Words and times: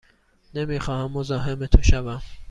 نمی 0.53 0.79
خواهم 0.79 1.11
مزاحم 1.11 1.65
تو 1.65 1.81
شوم. 1.81 2.21